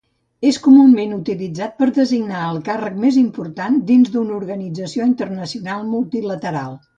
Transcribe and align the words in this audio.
És 0.51 0.57
comunament 0.67 1.11
utilitzat 1.17 1.75
per 1.81 1.87
designar 1.97 2.39
el 2.53 2.57
càrrec 2.69 2.95
més 3.03 3.19
important 3.25 3.77
dins 3.91 4.11
d'una 4.17 4.35
organització 4.39 5.09
internacional 5.11 5.87
multilateral. 5.93 6.75